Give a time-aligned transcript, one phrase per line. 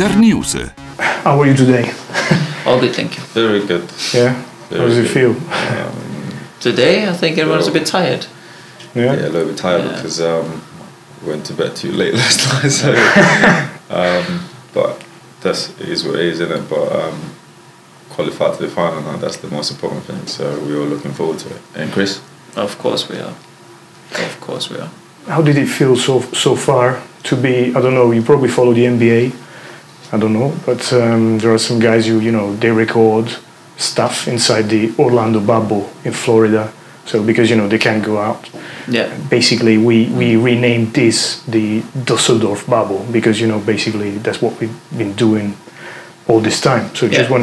[0.00, 0.54] Internews.
[0.98, 1.92] How are you today?
[2.64, 3.22] All good, thank you.
[3.34, 3.82] Very good.
[4.14, 4.32] Yeah.
[4.70, 5.34] How does it feel?
[6.60, 8.26] Today, I think everyone's a bit tired.
[8.94, 9.12] Yeah.
[9.14, 9.96] Yeah, a little bit tired Yeah.
[9.96, 10.62] because um,
[11.26, 12.70] went to bed too late last night.
[12.70, 12.92] So,
[13.90, 15.04] um, but
[15.42, 16.68] that's it is what it is, isn't it?
[16.70, 17.34] But um,
[18.08, 19.16] qualified to the final now.
[19.18, 20.26] That's the most important thing.
[20.26, 21.60] So we are looking forward to it.
[21.74, 22.20] And Chris,
[22.56, 23.34] Of course we are.
[24.12, 24.90] Of course we are.
[25.26, 27.74] How did it feel so so far to be?
[27.76, 28.12] I don't know.
[28.12, 29.32] You probably follow the NBA.
[30.12, 33.28] I don't know, but um, there are some guys who you know they record
[33.76, 36.72] stuff inside the Orlando bubble in Florida.
[37.06, 38.48] So because you know they can't go out.
[38.88, 39.08] Yeah.
[39.28, 44.76] Basically, we we renamed this the Dusseldorf bubble because you know basically that's what we've
[44.96, 45.56] been doing
[46.28, 46.94] all this time.
[46.94, 47.36] So just Yeah.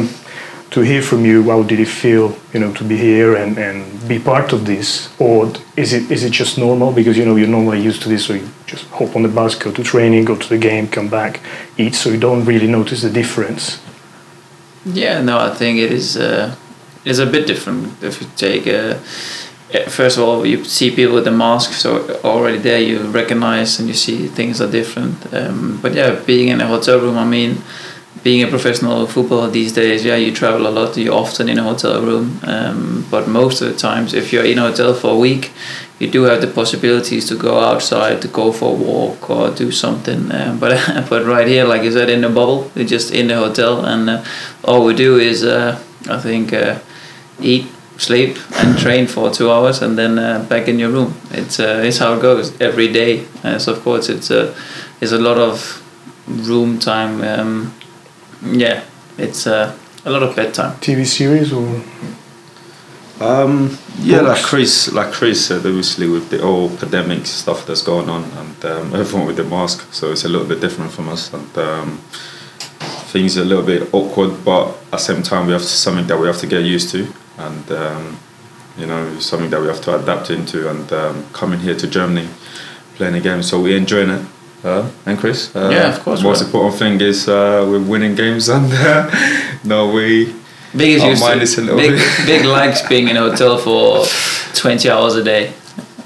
[0.70, 1.42] To hear from you.
[1.44, 5.08] How did it feel, you know, to be here and, and be part of this,
[5.18, 8.26] or is it is it just normal because you know you're normally used to this,
[8.26, 11.08] so you just hop on the bus, go to training, go to the game, come
[11.08, 11.40] back,
[11.76, 13.80] eat, so you don't really notice the difference.
[14.84, 16.54] Yeah, no, I think it is uh,
[17.04, 18.66] is a bit different if you take.
[18.66, 18.98] Uh,
[19.72, 23.78] eh, first of all, you see people with the mask, so already there you recognize
[23.78, 25.32] and you see things are different.
[25.32, 27.62] Um, but yeah, being in a hotel room, I mean,
[28.22, 30.96] being a professional footballer these days, yeah, you travel a lot.
[30.96, 34.58] You're often in a hotel room, um, but most of the times, if you're in
[34.58, 35.52] a hotel for a week,
[35.98, 39.70] you do have the possibilities to go outside, to go for a walk or do
[39.70, 40.32] something.
[40.32, 43.36] Um, but but right here, like you said, in the bubble, we're just in the
[43.36, 44.24] hotel, and uh,
[44.64, 46.78] all we do is, uh, I think, uh,
[47.40, 47.66] eat,
[47.96, 51.14] sleep, and train for two hours, and then uh, back in your room.
[51.30, 53.26] It's uh, it's how it goes every day.
[53.58, 54.54] So of course, it's a
[55.00, 55.82] it's a lot of
[56.26, 57.22] room time.
[57.22, 57.74] Um,
[58.42, 58.84] yeah,
[59.16, 60.76] it's uh, a lot of bedtime.
[60.80, 61.82] TV series or
[63.20, 68.08] um, yeah, like Chris, like Chris said, obviously with the whole pandemic stuff that's going
[68.08, 71.32] on, and um, everyone with the mask, so it's a little bit different from us,
[71.32, 71.98] and um,
[73.10, 76.18] things are a little bit awkward, but at the same time, we have something that
[76.18, 78.20] we have to get used to, and um,
[78.76, 82.28] you know, something that we have to adapt into, and um, coming here to Germany,
[82.94, 84.24] playing a game, so we're enjoying it.
[84.64, 87.80] Uh, and Chris, uh, Yeah, of course The most we important thing is uh, we're
[87.92, 89.08] winning games, and uh,
[89.64, 90.34] no, we
[90.74, 91.92] Vic is used mind to is a little big,
[92.26, 94.04] Vic likes being in a hotel for
[94.54, 95.52] twenty hours a day.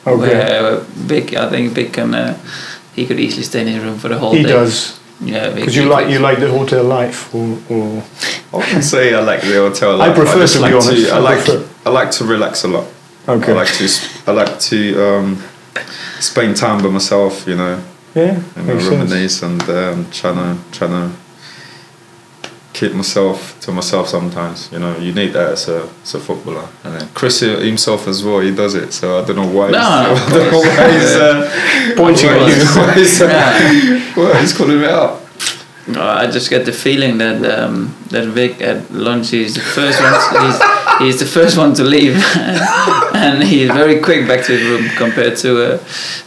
[0.06, 0.76] okay, Where
[1.08, 2.36] Vic, I think Vic can uh,
[2.94, 4.50] he could easily stay in his room for the whole he day.
[4.50, 8.02] does Yeah, because you like you like the hotel life or, or
[8.52, 9.96] I wouldn't say I like the hotel.
[9.96, 10.10] Life.
[10.10, 11.68] I prefer just to be like honest, I, I like prefer.
[11.86, 12.84] I like to relax a lot.
[13.28, 15.42] okay, I like to s- I like to um,
[16.20, 17.46] spend time by myself.
[17.48, 17.82] You know,
[18.14, 18.84] yeah, you know makes
[19.34, 19.42] sense.
[19.42, 21.16] and um, trying to trying to
[22.72, 24.08] keep myself to myself.
[24.08, 26.68] Sometimes you know you need that as a as a footballer.
[26.84, 28.40] And then Chris himself as well.
[28.40, 28.92] He does it.
[28.92, 29.70] So I don't know why.
[29.70, 32.54] No, he's, no, I don't know why he's uh, Pointing at you.
[32.54, 34.14] he's- why he's, uh, Yeah.
[34.16, 35.20] why he's calling me out.
[35.96, 40.00] Uh, I just get the feeling that um, that Vic at lunch is the first
[40.00, 40.81] one.
[41.04, 42.16] He's, the first one to leave,
[43.14, 45.78] and he's very quick back to his room compared to uh,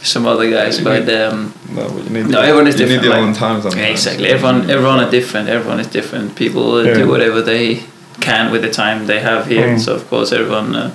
[0.02, 0.80] some other guys.
[0.80, 3.76] But um, No, need No, everyone is you different, like- own time sometimes.
[3.82, 4.28] Yeah, exactly.
[4.28, 5.48] Everyone, everyone are different.
[5.48, 6.34] Everyone is different.
[6.36, 6.94] People uh, Yeah.
[6.94, 7.82] do whatever they
[8.20, 9.68] can with the time they have here.
[9.76, 9.80] Mm.
[9.80, 10.90] So of course, everyone, uh,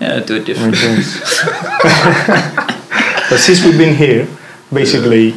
[0.00, 0.76] yeah, do it different.
[3.30, 4.28] But since we've been here,
[4.72, 5.34] basically,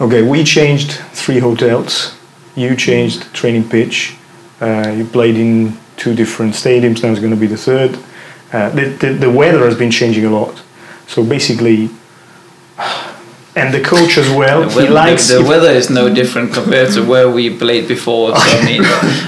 [0.00, 2.14] okay, we changed three hotels.
[2.54, 4.16] You changed training pitch.
[4.60, 7.02] Uh, you played in two different stadiums.
[7.02, 7.98] Now it's going to be the third.
[8.52, 10.62] Uh, the, the, the weather has been changing a lot.
[11.06, 11.90] So basically,
[13.56, 14.62] and the coach as well.
[14.62, 17.88] The, he weather, likes the, the weather is no different compared to where we played
[17.88, 18.34] before.
[18.36, 18.82] So I mean,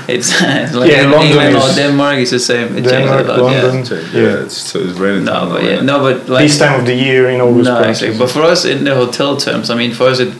[0.08, 2.18] it's, it's like Yeah, in London England or Denmark.
[2.18, 2.76] It's the same.
[2.76, 3.64] It Denmark, changes a lot.
[3.64, 4.04] London.
[4.12, 4.44] Yeah, Yeah.
[4.44, 5.26] it's, so it's raining.
[5.26, 5.32] Yeah.
[5.32, 7.64] No, but now, yeah, no, but like this time of the year in August.
[7.68, 8.18] No, exactly.
[8.18, 10.32] But for us in the hotel terms, I mean, for us, it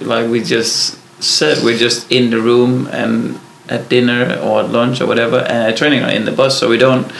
[0.00, 5.00] like we just said, we're just in the room and at dinner or at lunch
[5.00, 6.58] or whatever, and at training or in the bus.
[6.58, 7.10] So we don't.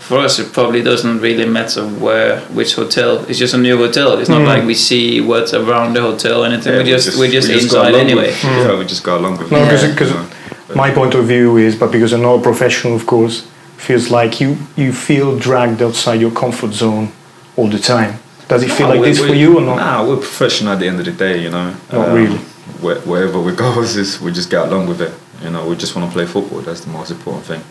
[0.00, 3.24] For us, it probably doesn't really matter where which hotel.
[3.28, 4.18] It's just a new hotel.
[4.18, 4.46] It's not Mm.
[4.46, 6.72] like we see what's around the hotel or anything.
[6.72, 8.28] Yeah, we just we're just we go inside anyway.
[8.28, 8.48] with- hmm.
[8.68, 9.90] Yeah, we just go along with No, it.
[9.90, 10.24] because Yeah.
[10.74, 13.42] my point of view is, but because I'm not a professional, of course,
[13.76, 17.08] feels like you you feel dragged outside your comfort zone
[17.56, 18.12] all the time.
[18.48, 19.76] Does it feel Nah, like we- this for you or not?
[19.76, 21.74] Nah, we're professional at the end of the day, you know.
[21.92, 22.38] Not really.
[22.38, 22.40] Um,
[22.80, 25.12] where, wherever we go, is this, we just get along with it.
[25.42, 26.60] You know, we just want to play football.
[26.60, 27.62] That's the most important thing.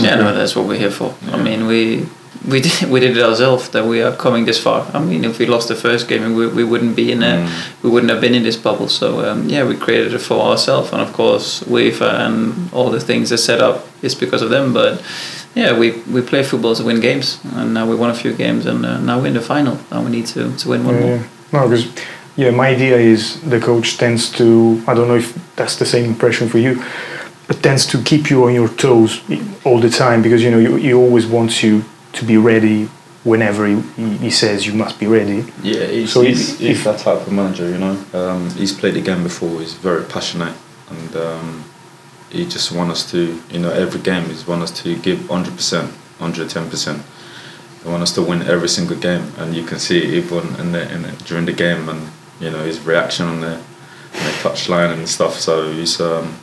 [0.00, 1.14] Yeah, no, that's what we're here for.
[1.32, 2.06] I mean, we
[2.48, 4.86] we did, we did it ourselves that we are coming this far.
[4.94, 7.82] I mean, if we lost the first game, we, we wouldn't be in a, Mm.
[7.82, 8.88] we wouldn't have been in this bubble.
[8.88, 13.00] So um, yeah, we created it for ourselves, and of course, UEFA and all the
[13.00, 14.72] things that set up is because of them.
[14.72, 15.00] But
[15.54, 18.66] yeah, we we play football to win games, and now we won a few games,
[18.66, 21.00] and uh, now we're in the final, and we need to to win one Yeah,
[21.06, 21.16] more.
[21.16, 21.22] yeah.
[21.52, 21.86] No, because
[22.36, 24.44] yeah, my idea is the coach tends to.
[24.88, 26.84] I don't know if that's the same impression for you, but
[27.60, 29.20] tends to keep you on your toes
[29.64, 32.88] all the time because you know you, he always wants you to be ready
[33.24, 33.80] whenever he,
[34.18, 35.44] he says you must be ready.
[35.62, 37.96] Yeah, he's, So he's, if- he's if- that type of manager, you know.
[38.14, 39.60] Um, he's played the game before.
[39.60, 40.54] He's very passionate,
[40.90, 41.64] and um,
[42.30, 45.54] he just wants us to, you know, every game he's wants us to give hundred
[45.54, 47.02] percent, hundred ten percent.
[47.82, 50.92] He wants us to win every single game, and you can see even in the,
[50.94, 52.08] in the, during the game, and
[52.40, 55.38] you know his reaction on the, on the touchline and stuff.
[55.38, 56.36] So he's um,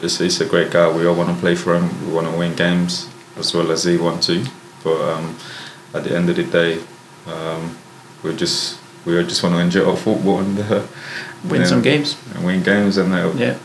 [0.00, 0.90] he's, he's a great guy.
[0.90, 1.88] We all want to play for him.
[2.06, 4.44] We want to win games as well as he want to.
[4.84, 5.36] But um,
[5.94, 6.80] at the end of the day,
[7.26, 7.76] um,
[8.22, 10.82] we just we just want to enjoy our football and uh,
[11.48, 12.16] Win yeah, some games.
[12.34, 13.56] and win games and uh, Yeah.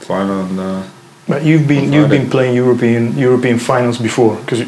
[0.00, 0.82] final and uh,
[1.28, 4.64] But you've been you've been playing European European finals before because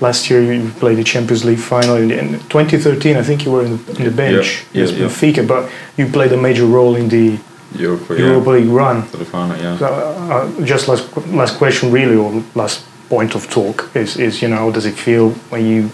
[0.00, 3.16] last year you played the Champions League final in, in 2013.
[3.16, 4.64] I think you were in the, in the bench.
[4.72, 5.06] Yeah, yes, yeah, yeah.
[5.08, 7.38] Benfica, but you played a major role in the
[7.74, 8.02] Europe.
[8.10, 9.02] Yeah, Europa League run.
[9.02, 9.56] for the final.
[9.56, 9.78] Yeah.
[9.78, 14.48] So, uh, just last last question, really, or last point of talk is is you
[14.48, 15.90] know how does it feel when you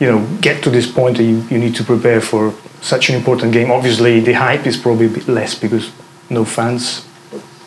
[0.00, 3.16] you know get to this point that you, you need to prepare for such an
[3.16, 3.70] important game?
[3.70, 5.90] Obviously, the hype is probably a bit less because
[6.30, 7.04] no fans.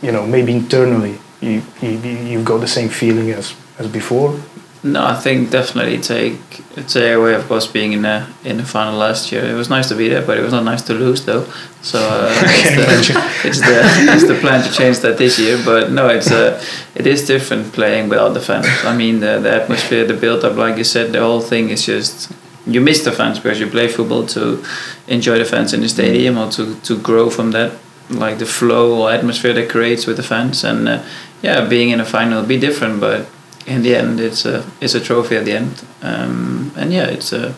[0.02, 4.40] You know, maybe internally you, you you've got the same feeling as as before.
[4.84, 6.40] No, I think definitely take
[6.88, 9.46] take away, of course, being in the in the final last year.
[9.46, 11.46] It was nice to be there, but it was not nice to lose, though.
[11.84, 15.60] So uh, it's, the, it's the it's the plan to change that this year.
[15.64, 16.60] But no, it's uh,
[16.96, 18.66] it is different playing without the fans.
[18.84, 21.86] I mean, the, the atmosphere, the build up, like you said, the whole thing is
[21.86, 22.32] just
[22.66, 24.64] you miss the fans because you play football to
[25.08, 27.74] enjoy the fans in the stadium or to to grow from that,
[28.10, 30.64] like the flow or atmosphere that creates with the fans.
[30.64, 31.04] And uh,
[31.44, 33.28] yeah, being in a final will be different, but
[33.66, 37.34] in the end, it's a it's a trophy at the end, um, and yeah, it's
[37.34, 37.56] a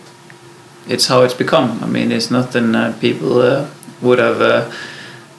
[0.87, 1.83] it's how it's become.
[1.83, 3.69] I mean, it's nothing uh, people uh,
[4.01, 4.71] would have uh,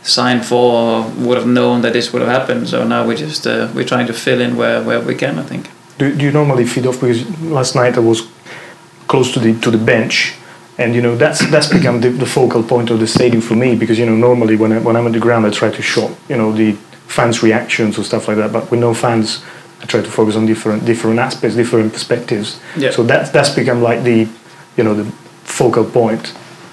[0.03, 2.69] signed for, or would have known that this would have happened.
[2.69, 5.39] So now we just uh, we're trying to fill in where, where we can.
[5.39, 5.71] I think.
[5.99, 7.01] Do, do you normally feed off?
[7.01, 8.29] Because last night I was
[9.07, 10.35] close to the to the bench,
[10.79, 13.77] and you know that's that's become the, the focal point of the stadium for me.
[13.77, 16.17] Because you know normally when I, when I'm on the ground I try to show
[16.29, 16.73] you know the
[17.07, 18.53] fans' reactions or stuff like that.
[18.53, 19.45] But with no fans,
[19.85, 22.59] I try to focus on different different aspects, different perspectives.
[22.77, 22.91] Yeah.
[22.91, 24.27] So that's that's become like the
[24.79, 25.05] you know the
[25.45, 26.33] focal point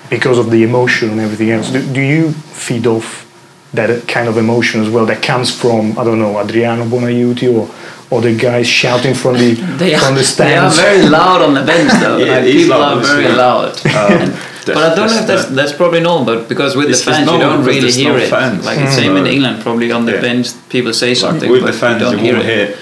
[0.09, 1.69] because of the emotion and everything else.
[1.71, 3.27] Do, do you feed off
[3.73, 7.67] that kind of emotion as well that comes from I don't know Adriano Bonaiuti or
[8.09, 9.53] or the guys shouting from the
[9.83, 12.17] They from are, the they are very loud on the bench though.
[12.25, 13.91] Yeah, like, people loud, are very obviously.
[13.91, 14.21] loud.
[14.23, 17.11] Um, but I don't know if that's that's probably normal, but because with It's- the
[17.11, 18.29] it's fans you don't really hear no it.
[18.29, 18.63] fans.
[18.65, 19.33] Like it's same in Mm.
[19.35, 20.21] England, probably on the Yeah.
[20.27, 22.67] bench people say something, with but the fans, you you don't hear won't it.
[22.69, 22.77] hear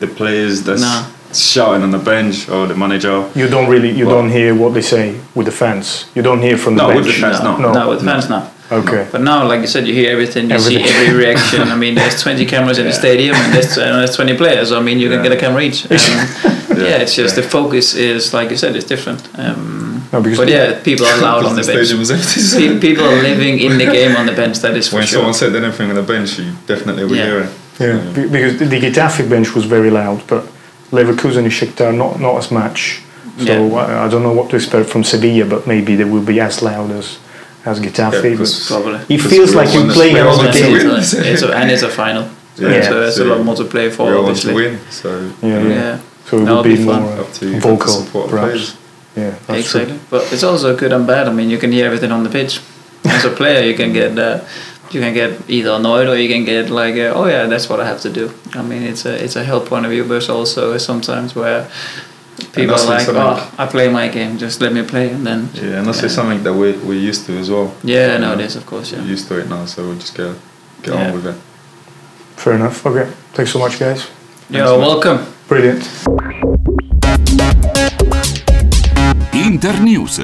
[0.00, 1.04] the players that's No.
[1.32, 3.24] shouting on the bench or the manager.
[3.34, 6.06] You don't really you Well- don't hear what they say with the fans.
[6.14, 7.06] You don't hear from the No, bench.
[7.06, 7.56] with the fans, no.
[7.56, 7.72] No.
[7.72, 8.42] no, with the fans now.
[8.72, 9.06] Okay.
[9.12, 10.86] But now, like you said, you hear everything, you Everything.
[10.86, 11.62] see every reaction.
[11.74, 14.72] I mean, there's 20 cameras in the stadium and there's, and there's 20 players.
[14.72, 15.28] I mean, you can Yeah.
[15.28, 15.84] get a camera each.
[15.90, 15.98] Um,
[16.78, 17.02] yeah.
[17.02, 17.42] it's just Yeah.
[17.42, 19.20] the focus is, like you said, it's different.
[19.36, 21.76] Um, No, but yeah, people are loud on the bench.
[21.86, 22.40] stadium was empty.
[22.40, 25.18] so- People are living in the game on the bench, that is for when sure.
[25.18, 27.26] someone said anything on the bench, you definitely would Yeah.
[27.26, 27.50] hear it.
[27.80, 30.44] Yeah, be- because the Getafe bench was very loud, but
[30.92, 33.02] Leverkusen and Shakhtar not not as much.
[33.38, 33.76] So Yeah.
[33.80, 36.62] I, I don't know what to expect from Sevilla, but maybe they will be as
[36.62, 37.18] loud as
[37.64, 38.22] as Getafe.
[38.22, 39.14] Yeah, but Probably.
[39.16, 40.88] it feels like you're playing all another want to And game.
[40.88, 40.98] win.
[41.00, 42.28] it's, a, it's a, and it's a final.
[42.56, 42.82] Yeah.
[42.88, 44.54] So there's a lot more to play for, we all want to obviously.
[44.54, 45.08] win, so
[45.42, 45.68] Yeah, yeah.
[45.68, 45.98] Yeah.
[46.26, 47.02] So it That'll be, be fun.
[47.02, 48.76] more uh, up to you vocal, to support the perhaps.
[49.16, 49.80] Yeah, that's true.
[49.80, 49.98] Exactly.
[50.10, 51.26] But it's also good and bad.
[51.26, 52.60] I mean, you can hear everything on the pitch.
[53.04, 54.40] As a player, you can get uh,
[54.90, 57.80] you can get either annoyed or you can get like, uh, oh yeah, that's what
[57.80, 58.30] I have to do.
[58.54, 61.68] I mean, it's a it's a help point of view, but it's also sometimes where
[62.52, 65.78] people are like, oh, I play my game, just let me play, and then Yeah,
[65.78, 66.08] and that's Yeah.
[66.08, 67.72] something that we we're used to as well.
[67.82, 69.00] yeah, You no, know, it is of course, yeah.
[69.02, 70.34] We're used to it now, so we'll just get
[70.82, 71.06] get Yeah.
[71.08, 71.36] on with it.
[72.36, 72.84] Fair enough.
[72.86, 73.06] Okay.
[73.34, 74.06] Thanks so much, guys.
[74.50, 75.18] You're welcome.
[75.48, 75.82] Brilliant.
[79.32, 80.18] Internews